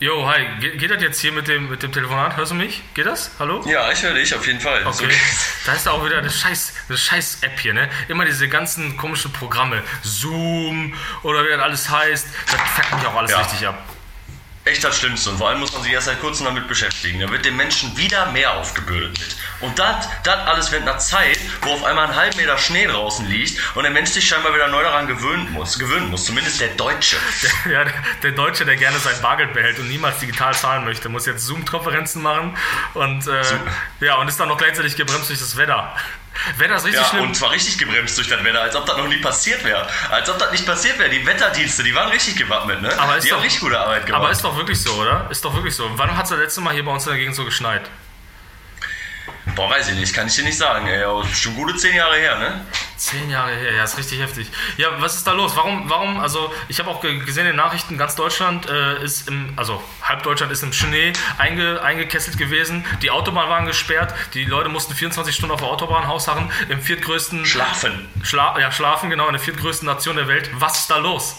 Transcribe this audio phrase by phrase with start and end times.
[0.00, 2.36] Jo, hi, Ge geht das jetzt hier mit dem, mit dem Telefonat?
[2.36, 2.82] Hörst du mich?
[2.94, 3.32] Geht das?
[3.40, 3.64] Hallo?
[3.66, 4.86] Ja, ich höre dich auf jeden Fall.
[4.86, 5.08] Okay.
[5.66, 7.90] Da ist auch wieder eine scheiß, eine scheiß App hier, ne?
[8.06, 9.82] Immer diese ganzen komischen Programme.
[10.02, 10.94] Zoom
[11.24, 12.26] oder wie das alles heißt.
[12.46, 13.38] Das fuckt mich auch alles ja.
[13.40, 13.97] richtig ab
[14.68, 15.30] echt das Schlimmste.
[15.30, 17.20] Und vor allem muss man sich erst seit kurzem damit beschäftigen.
[17.20, 19.36] Da wird dem Menschen wieder mehr aufgebürdet mit.
[19.60, 23.60] Und das alles wird nach Zeit, wo auf einmal ein halb Meter Schnee draußen liegt
[23.74, 25.78] und der Mensch sich scheinbar wieder neu daran gewöhnen muss.
[25.78, 26.26] Gewöhnen muss.
[26.26, 27.16] Zumindest der Deutsche.
[27.70, 27.84] ja,
[28.22, 32.22] der Deutsche, der gerne sein Bargeld behält und niemals digital zahlen möchte, muss jetzt Zoom-Konferenzen
[32.22, 32.56] machen
[32.94, 33.42] und, äh,
[34.00, 35.94] ja, und ist dann noch gleichzeitig gebremst durch das Wetter.
[36.56, 37.24] Wäre das richtig ja, schlimm?
[37.24, 39.86] Und zwar richtig gebremst durch das Wetter, als ob das noch nie passiert wäre.
[40.10, 41.10] Als ob das nicht passiert wäre.
[41.10, 42.98] Die Wetterdienste, die waren richtig gewappnet, ne?
[42.98, 44.22] Aber die doch, haben richtig gute Arbeit gemacht.
[44.22, 45.26] Aber ist doch wirklich so, oder?
[45.30, 45.90] Ist doch wirklich so.
[45.96, 47.82] Wann hat es das letzte Mal hier bei uns in der Gegend so geschneit?
[49.58, 50.86] Boah, weiß ich nicht, kann ich dir nicht sagen.
[50.86, 51.04] Ey,
[51.34, 52.64] schon gute zehn Jahre her, ne?
[52.96, 54.48] Zehn Jahre her, ja, ist richtig heftig.
[54.76, 55.56] Ja, was ist da los?
[55.56, 59.54] Warum, warum, also ich habe auch gesehen in den Nachrichten, ganz Deutschland äh, ist im,
[59.56, 64.68] also halb Deutschland ist im Schnee einge, eingekesselt gewesen, die Autobahnen waren gesperrt, die Leute
[64.68, 67.44] mussten 24 Stunden auf der Autobahn hausharren, im viertgrößten...
[67.44, 68.08] Schlafen.
[68.22, 70.50] Schla ja, schlafen, genau, in der viertgrößten Nation der Welt.
[70.54, 71.34] Was ist da los?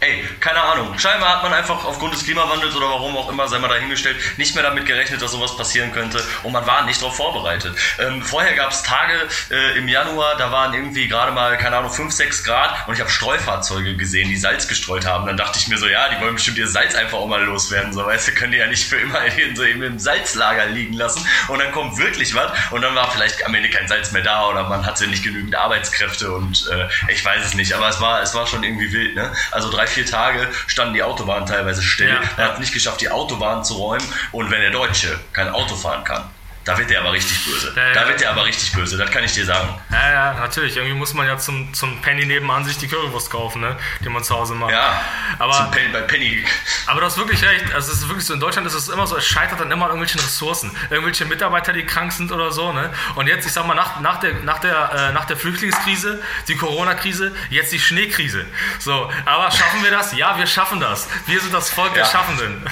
[0.00, 0.98] Ey, keine Ahnung.
[0.98, 4.54] Scheinbar hat man einfach aufgrund des Klimawandels oder warum auch immer, sei mal dahingestellt, nicht
[4.54, 7.74] mehr damit gerechnet, dass sowas passieren könnte und man war nicht darauf vorbereitet.
[7.98, 9.14] Ähm, vorher gab es Tage
[9.50, 13.00] äh, im Januar, da waren irgendwie gerade mal, keine Ahnung, 5, 6 Grad und ich
[13.00, 15.26] habe Streufahrzeuge gesehen, die Salz gestreut haben.
[15.26, 17.94] Dann dachte ich mir so, ja, die wollen bestimmt ihr Salz einfach auch mal loswerden.
[17.94, 21.26] So, weißt du, können die ja nicht für immer in, so im Salzlager liegen lassen
[21.48, 24.46] und dann kommt wirklich was und dann war vielleicht am Ende kein Salz mehr da
[24.46, 28.20] oder man hatte nicht genügend Arbeitskräfte und äh, ich weiß es nicht, aber es war,
[28.20, 29.32] es war schon irgendwie wild, ne?
[29.52, 32.08] Also drei, vier Tage standen die Autobahnen teilweise still.
[32.08, 32.20] Ja.
[32.36, 34.06] Er hat es nicht geschafft, die Autobahn zu räumen.
[34.32, 36.24] Und wenn der Deutsche kein Auto fahren kann,
[36.66, 37.72] da wird er aber richtig böse.
[37.76, 37.94] Ja, ja.
[37.94, 39.68] Da wird er aber richtig böse, das kann ich dir sagen.
[39.88, 40.76] Ja, ja, natürlich.
[40.76, 43.76] Irgendwie muss man ja zum, zum Penny nebenan sich die Currywurst kaufen, ne?
[44.04, 44.72] die man zu Hause macht.
[44.72, 45.00] Ja,
[45.38, 46.44] aber, Penny, bei Penny.
[46.86, 47.72] Aber du hast wirklich recht.
[47.72, 49.84] Also es ist wirklich so, in Deutschland ist es immer so, es scheitert dann immer
[49.84, 50.72] an irgendwelchen Ressourcen.
[50.90, 52.72] Irgendwelche Mitarbeiter, die krank sind oder so.
[52.72, 52.90] Ne?
[53.14, 56.56] Und jetzt, ich sag mal, nach, nach, der, nach, der, äh, nach der Flüchtlingskrise, die
[56.56, 58.44] Corona-Krise, jetzt die Schneekrise.
[58.80, 60.16] So, aber schaffen wir das?
[60.16, 61.06] Ja, wir schaffen das.
[61.26, 62.68] Wir sind das Volk der Schaffenden.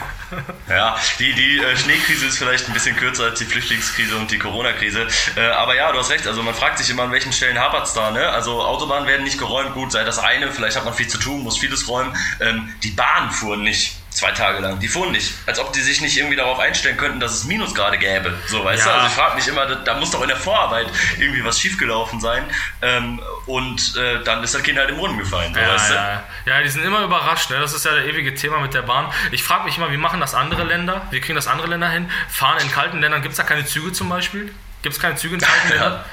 [0.68, 4.38] Ja, die, die äh, Schneekrise ist vielleicht ein bisschen kürzer als die Flüchtlingskrise und die
[4.38, 5.06] Corona-Krise.
[5.36, 6.26] Äh, aber ja, du hast recht.
[6.26, 8.10] Also man fragt sich immer, an welchen Stellen hapert es da.
[8.10, 8.28] Ne?
[8.28, 9.74] Also Autobahnen werden nicht geräumt.
[9.74, 10.50] Gut, sei das eine.
[10.50, 12.16] Vielleicht hat man viel zu tun, muss vieles räumen.
[12.40, 14.78] Ähm, die Bahnen fuhren nicht zwei Tage lang.
[14.78, 15.34] Die fuhren nicht.
[15.44, 18.32] Als ob die sich nicht irgendwie darauf einstellen könnten, dass es Minusgrade gäbe.
[18.46, 18.92] So, weißt ja.
[18.92, 18.94] du?
[18.94, 20.86] Also ich frage mich immer, da, muss doch in der Vorarbeit
[21.18, 22.44] irgendwie was schiefgelaufen sein.
[22.80, 25.52] Ähm, und äh, dann ist das Kind halt im Brunnen gefallen.
[25.52, 25.94] So, ja, weißt du?
[25.94, 26.22] ja.
[26.46, 27.50] ja, die sind immer überrascht.
[27.50, 27.58] Ne?
[27.58, 29.12] Das ist ja der ewige Thema mit der Bahn.
[29.32, 31.06] Ich frage mich immer, wie machen das andere Länder?
[31.10, 32.08] Wie kriegen das andere Länder hin?
[32.28, 34.54] Fahren in kalten Ländern, gibt es da keine Züge zum Beispiel?
[34.82, 36.04] Gibt es keine Züge in kalten Ländern?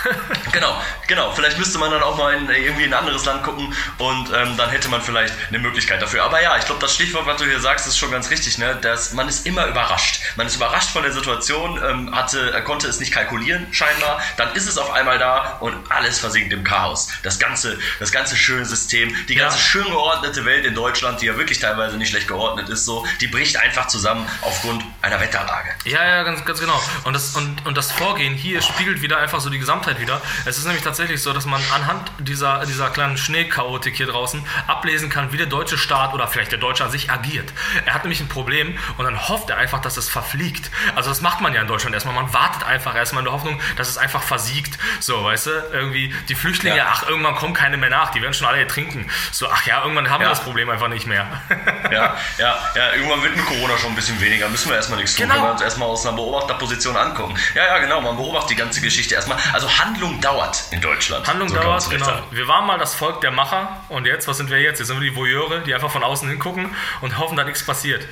[0.52, 1.32] genau, genau.
[1.32, 4.70] Vielleicht müsste man dann auch mal in irgendwie ein anderes Land gucken und ähm, dann
[4.70, 6.24] hätte man vielleicht eine Möglichkeit dafür.
[6.24, 8.58] Aber ja, ich glaube, das Stichwort, was du hier sagst, ist schon ganz richtig.
[8.58, 8.76] Ne?
[8.80, 10.20] Dass man ist immer überrascht.
[10.36, 14.20] Man ist überrascht von der Situation, ähm, hatte, er konnte es nicht kalkulieren scheinbar.
[14.36, 17.08] Dann ist es auf einmal da und alles versinkt im Chaos.
[17.22, 19.62] Das ganze, das ganze schöne System, die ganze ja.
[19.62, 23.26] schön geordnete Welt in Deutschland, die ja wirklich teilweise nicht schlecht geordnet ist, so, die
[23.26, 25.70] bricht einfach zusammen aufgrund einer Wetterlage.
[25.84, 26.80] Ja, ja, ganz, ganz genau.
[27.04, 30.20] Und das, und, und das Vorgehen hier spiegelt wieder einfach so die gesamte Gesamtheit wieder.
[30.44, 35.08] Es ist nämlich tatsächlich so, dass man anhand dieser, dieser kleinen Schneechaotik hier draußen ablesen
[35.08, 37.50] kann, wie der deutsche Staat oder vielleicht der Deutsche an sich agiert.
[37.86, 40.70] Er hat nämlich ein Problem und dann hofft er einfach, dass es verfliegt.
[40.94, 42.14] Also das macht man ja in Deutschland erstmal.
[42.14, 44.78] Man wartet einfach erstmal in der Hoffnung, dass es einfach versiegt.
[45.00, 46.88] So, weißt du, irgendwie die Flüchtlinge, ja.
[46.90, 49.10] ach, irgendwann kommen keine mehr nach, die werden schon alle ertrinken.
[49.30, 50.26] So, ach ja, irgendwann haben ja.
[50.26, 51.26] wir das Problem einfach nicht mehr.
[51.90, 54.50] ja, ja, ja, irgendwann wird mit Corona schon ein bisschen weniger.
[54.50, 55.36] Müssen wir erstmal nichts tun, genau.
[55.36, 57.34] wenn wir uns erstmal aus einer Beobachterposition angucken.
[57.54, 59.38] Ja, ja, genau, man beobachtet die ganze Geschichte erstmal.
[59.62, 61.24] Also Handlung dauert in Deutschland.
[61.28, 62.04] Handlung so dauert, genau.
[62.04, 62.24] Sagen.
[62.32, 64.80] Wir waren mal das Volk der Macher und jetzt, was sind wir jetzt?
[64.80, 68.04] Jetzt sind wir die Voyeure, die einfach von außen hingucken und hoffen, dass nichts passiert.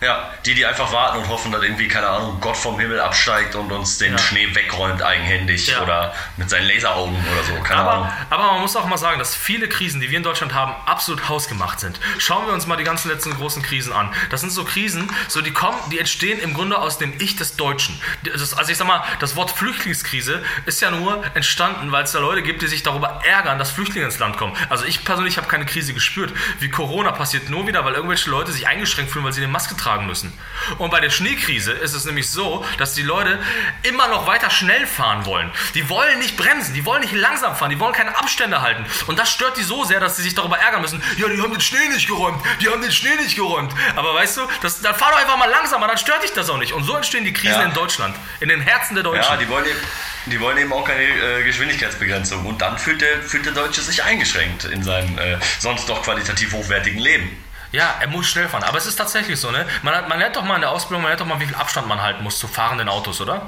[0.00, 3.56] Ja, die, die einfach warten und hoffen, dass irgendwie, keine Ahnung, Gott vom Himmel absteigt
[3.56, 4.18] und uns den ja.
[4.18, 5.82] Schnee wegräumt eigenhändig ja.
[5.82, 8.08] oder mit seinen Laseraugen oder so, keine aber, Ahnung.
[8.30, 11.28] Aber man muss auch mal sagen, dass viele Krisen, die wir in Deutschland haben, absolut
[11.28, 11.98] hausgemacht sind.
[12.18, 14.14] Schauen wir uns mal die ganzen letzten großen Krisen an.
[14.30, 17.56] Das sind so Krisen, so die kommen, die entstehen im Grunde aus dem Ich des
[17.56, 18.00] Deutschen.
[18.22, 22.20] Das, also ich sag mal, das Wort Flüchtlingskrise ist ja nur entstanden, weil es da
[22.20, 24.56] Leute gibt, die sich darüber ärgern, dass Flüchtlinge ins Land kommen.
[24.68, 26.32] Also ich persönlich habe keine Krise gespürt.
[26.60, 29.76] Wie Corona passiert nur wieder, weil irgendwelche Leute sich eingeschränkt fühlen, weil sie eine Maske
[29.76, 30.32] tragen tragen müssen.
[30.76, 33.38] Und bei der Schneekrise ist es nämlich so, dass die Leute
[33.82, 35.50] immer noch weiter schnell fahren wollen.
[35.74, 38.84] Die wollen nicht bremsen, die wollen nicht langsam fahren, die wollen keine Abstände halten.
[39.06, 41.02] Und das stört die so sehr, dass sie sich darüber ärgern müssen.
[41.16, 43.72] Ja, die haben den Schnee nicht geräumt, die haben den Schnee nicht geräumt.
[43.96, 46.58] Aber weißt du, das, dann fahr doch einfach mal langsamer, dann stört dich das auch
[46.58, 46.72] nicht.
[46.72, 47.64] Und so entstehen die Krisen ja.
[47.64, 49.32] in Deutschland, in den Herzen der Deutschen.
[49.32, 49.80] Ja, die wollen eben,
[50.26, 52.44] die wollen eben auch keine äh, Geschwindigkeitsbegrenzung.
[52.44, 56.52] Und dann fühlt der, fühlt der Deutsche sich eingeschränkt in seinem äh, sonst doch qualitativ
[56.52, 57.47] hochwertigen Leben.
[57.72, 58.64] Ja, er muss schnell fahren.
[58.64, 59.66] Aber es ist tatsächlich so, ne?
[59.82, 61.54] Man, hat, man lernt doch mal in der Ausbildung, man lernt doch mal, wie viel
[61.54, 63.42] Abstand man halten muss zu fahrenden Autos, oder?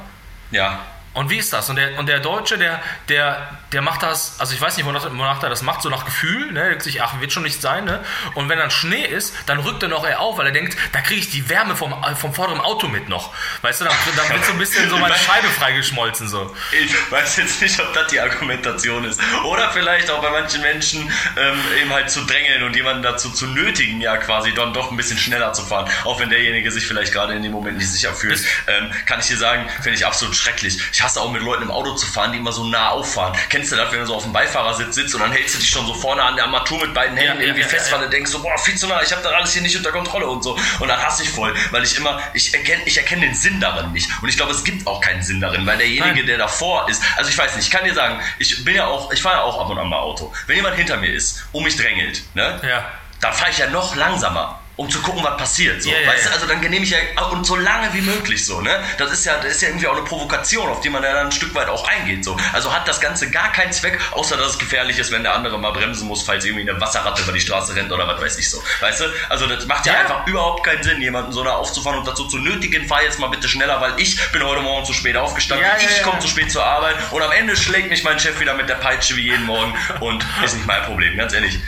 [0.50, 0.80] Ja.
[1.12, 1.68] Und wie ist das?
[1.68, 5.04] Und der, und der Deutsche, der, der, der macht das, also ich weiß nicht, wonach,
[5.10, 6.60] wonach er das macht, so nach Gefühl, ne?
[6.60, 8.04] Er denkt sich, ach, wird schon nicht sein, ne?
[8.34, 11.00] Und wenn dann Schnee ist, dann rückt er noch eher auf, weil er denkt, da
[11.00, 13.34] kriege ich die Wärme vom, vom vorderen Auto mit noch.
[13.62, 16.54] Weißt du, dann, dann wird so ein bisschen so meine Scheibe freigeschmolzen, so.
[16.70, 19.20] Ich weiß jetzt nicht, ob das die Argumentation ist.
[19.44, 23.48] Oder vielleicht auch bei manchen Menschen ähm, eben halt zu drängeln und jemanden dazu zu
[23.48, 25.90] nötigen, ja quasi dann doch ein bisschen schneller zu fahren.
[26.04, 28.40] Auch wenn derjenige sich vielleicht gerade in dem Moment nicht sicher fühlt.
[28.68, 30.78] Ähm, kann ich dir sagen, finde ich absolut schrecklich.
[30.92, 33.36] Ich hasse auch mit Leuten im Auto zu fahren, die immer so nah auffahren.
[33.48, 35.68] Kennst du das, wenn du so auf dem Beifahrersitz sitzt und dann hältst du dich
[35.70, 38.08] schon so vorne an der Armatur mit beiden Händen Ja, irgendwie ja, fest, weil du
[38.08, 40.42] denkst so, boah, viel zu nah, ich habe das alles hier nicht unter Kontrolle und
[40.42, 40.58] so.
[40.78, 43.92] Und dann hasse ich voll, weil ich immer, ich erkenne ich erkenn den Sinn darin
[43.92, 44.08] nicht.
[44.22, 46.26] Und ich glaube, es gibt auch keinen Sinn darin, weil derjenige, Nein.
[46.26, 49.12] der davor ist, also ich weiß nicht, ich kann dir sagen, ich bin ja auch,
[49.12, 50.32] ich fahre ja auch ab und an mal Auto.
[50.46, 52.84] Wenn jemand hinter mir ist und mich drängelt, ne, Ja.
[53.20, 54.59] dann fahre ich ja noch langsamer.
[54.80, 55.82] Um zu gucken, was passiert.
[55.82, 55.90] So.
[55.90, 56.30] Ja, weißt ja.
[56.30, 56.98] du, also dann nehme ich ja
[57.30, 58.82] und so lange wie möglich so, ne?
[58.96, 61.26] Das ist ja, das ist ja irgendwie auch eine Provokation, auf die man ja dann
[61.26, 62.24] ein Stück weit auch eingeht.
[62.24, 62.34] So.
[62.54, 65.58] Also hat das Ganze gar keinen Zweck, außer dass es gefährlich ist, wenn der andere
[65.58, 68.48] mal bremsen muss, falls irgendwie eine Wasserratte über die Straße rennt oder was weiß ich
[68.48, 68.62] so.
[68.80, 69.04] Weißt du?
[69.28, 70.00] Also das macht ja, Ja.
[70.00, 73.28] einfach überhaupt keinen Sinn, jemanden so da aufzufahren und dazu zu nötigen, fahr jetzt mal
[73.28, 76.50] bitte schneller, weil ich bin heute Morgen zu spät aufgestanden, Ja, ich komme zu spät
[76.50, 79.44] zur Arbeit und am Ende schlägt mich mein Chef wieder mit der Peitsche wie jeden
[79.44, 81.58] Morgen und ist nicht mein Problem, ganz ehrlich.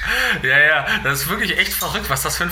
[0.42, 2.50] Ja, ja, das ist wirklich echt verrückt, was das für ein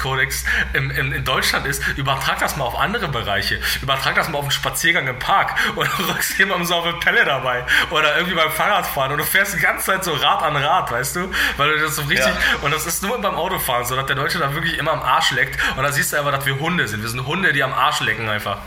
[0.00, 1.86] Verhaltenskodex im, im, in Deutschland ist.
[1.96, 3.60] Übertrag das mal auf andere Bereiche.
[3.82, 7.24] Übertrag das mal auf einen Spaziergang im Park du rückst jemandem so auf eine Pelle
[7.24, 7.64] dabei.
[7.90, 11.16] Oder irgendwie beim Fahrradfahren und du fährst die ganze Zeit so Rad an Rad, weißt
[11.16, 11.30] du?
[11.56, 12.26] Weil du das so richtig.
[12.26, 12.62] Ja.
[12.62, 15.30] Und das ist nur beim Autofahren so, dass der Deutsche da wirklich immer am Arsch
[15.32, 15.58] leckt.
[15.76, 17.02] Und da siehst du einfach, dass wir Hunde sind.
[17.02, 18.58] Wir sind Hunde, die am Arsch lecken einfach.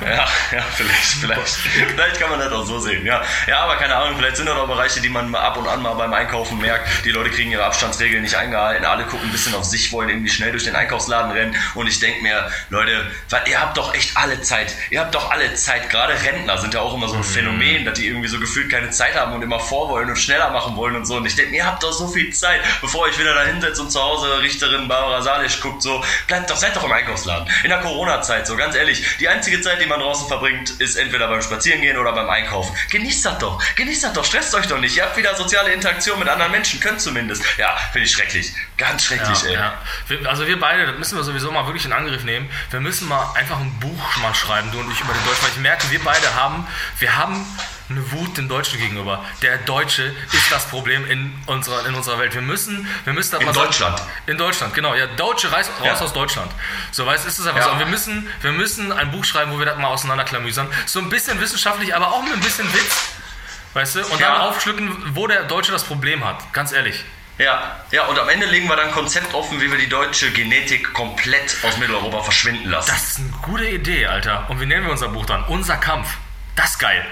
[0.00, 1.54] Ja, ja, vielleicht, vielleicht.
[1.88, 3.22] Vielleicht kann man das auch so sehen, ja.
[3.46, 5.94] Ja, aber keine Ahnung, vielleicht sind das auch Bereiche, die man ab und an mal
[5.94, 7.04] beim Einkaufen merkt.
[7.04, 10.30] Die Leute kriegen ihre Abstandsregeln nicht eingehalten, alle gucken ein bisschen auf sich, wollen irgendwie
[10.30, 11.56] schnell durch den Einkaufsladen rennen.
[11.74, 13.10] Und ich denke mir, Leute,
[13.46, 14.74] ihr habt doch echt alle Zeit.
[14.90, 15.90] Ihr habt doch alle Zeit.
[15.90, 18.90] Gerade Rentner sind ja auch immer so ein Phänomen, dass die irgendwie so gefühlt keine
[18.90, 21.16] Zeit haben und immer vorwollen und schneller machen wollen und so.
[21.16, 23.80] Und ich denke mir, ihr habt doch so viel Zeit, bevor euch wieder da hinsetzt
[23.80, 27.48] und zu Hause Richterin Barbara Salisch guckt, so, bleibt doch, seid doch im Einkaufsladen.
[27.62, 31.28] In der Corona-Zeit, so ganz ehrlich, die einzige Zeit, die man draußen verbringt, ist entweder
[31.28, 32.74] beim Spazierengehen oder beim Einkaufen.
[32.90, 34.96] Genießt das doch, genießt das doch, stresst euch doch nicht.
[34.96, 37.42] Ihr habt wieder soziale Interaktion mit anderen Menschen, könnt zumindest.
[37.58, 38.52] Ja, finde ich schrecklich.
[38.76, 39.54] Ganz schrecklich, ey.
[39.54, 39.80] Ja.
[40.06, 42.50] Wir, also wir beide, das müssen wir sowieso mal wirklich in Angriff nehmen.
[42.70, 45.50] Wir müssen mal einfach ein Buch mal schreiben, du und ich über den Deutschen, weil
[45.50, 46.66] ich merke, wir beide haben,
[46.98, 47.46] wir haben
[47.90, 49.24] eine Wut dem Deutschen gegenüber.
[49.42, 50.02] Der Deutsche
[50.32, 52.34] ist das Problem in unserer, in unserer Welt.
[52.34, 54.02] Wir müssen, wir müssen das In Deutschland.
[54.26, 54.94] In Deutschland, genau.
[54.94, 55.94] Ja, Deutsche raus, raus Ja.
[56.00, 56.50] aus Deutschland.
[56.90, 57.66] So, weißt ist es einfach Ja.
[57.66, 57.70] so.
[57.72, 60.68] Und wir müssen, wir müssen ein Buch schreiben, wo wir das mal auseinanderklamüsern.
[60.86, 63.08] So ein bisschen wissenschaftlich, aber auch mit ein bisschen Witz.
[63.74, 64.00] Weißt du?
[64.06, 64.32] Und Ja.
[64.32, 66.52] dann aufschlücken, wo der Deutsche das Problem hat.
[66.52, 67.04] Ganz ehrlich.
[67.38, 70.30] Ja, ja, und am Ende legen wir dann ein Konzept offen, wie wir die deutsche
[70.32, 72.90] Genetik komplett aus Mitteleuropa verschwinden lassen.
[72.90, 74.46] Das ist eine gute Idee, Alter.
[74.50, 75.44] Und wie nennen wir unser Buch dann?
[75.44, 76.08] Unser Kampf.
[76.58, 77.06] Das ist geil.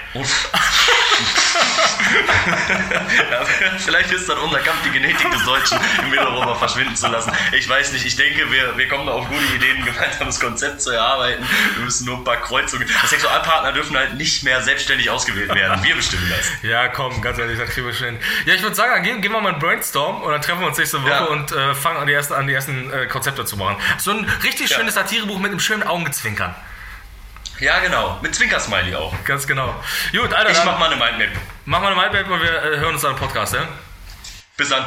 [3.31, 3.45] ja,
[3.77, 7.31] vielleicht ist dann unser Kampf, die Genetik des Deutschen in Mitteleuropa verschwinden zu lassen.
[7.53, 10.81] Ich weiß nicht, ich denke, wir, wir kommen da auf gute Ideen, ein gemeinsames Konzept
[10.81, 11.47] zu erarbeiten.
[11.75, 12.87] Wir müssen nur ein paar Kreuzungen.
[13.05, 15.81] Sexualpartner dürfen halt nicht mehr selbstständig ausgewählt werden.
[15.81, 16.47] Wir bestimmen das.
[16.67, 18.19] Ja, komm, ganz ehrlich, das kriegen wir schon hin.
[18.45, 20.77] Ja, ich würde sagen, gehen, gehen wir mal einen Brainstorm und dann treffen wir uns
[20.77, 21.23] nächste Woche Ja.
[21.25, 23.77] und äh, fangen an, die ersten, an die ersten äh, Konzepte zu machen.
[23.97, 24.77] So ein richtig Ja.
[24.77, 26.53] schönes Satirebuch mit einem schönen Augenzwinkern.
[27.59, 28.19] Ja, genau.
[28.21, 29.13] Mit Zwinkersmiley auch.
[29.25, 29.75] Ganz genau.
[30.11, 31.41] Gut, Alter, Ich dann mach mal eine Mindmap.
[31.65, 33.67] mach mal eine Mindmap und wir äh, hören uns dann im Podcast, ja?
[34.57, 34.83] Bis dann.